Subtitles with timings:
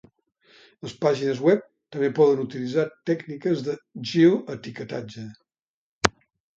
[0.87, 1.67] Les pàgines web
[1.97, 3.79] també poden utilitzar tècniques de
[4.17, 5.31] geoetiquetatge.